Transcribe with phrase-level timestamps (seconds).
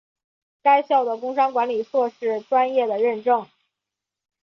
[0.63, 3.47] 该校的工商管理硕士专业的认证。